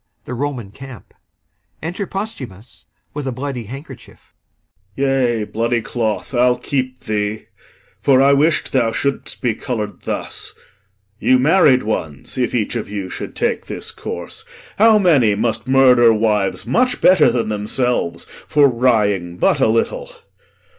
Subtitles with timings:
[0.25, 1.13] The Roman camp
[1.79, 4.33] Enter POSTHUMUS alone, with a bloody handkerchief
[4.95, 4.95] POSTHUMUS.
[4.95, 7.43] Yea, bloody cloth, I'll keep thee;
[8.01, 10.55] for I wish'd Thou shouldst be colour'd thus.
[11.19, 14.43] You married ones, If each of you should take this course,
[14.79, 20.11] how many Must murder wives much better than themselves For wrying but a little!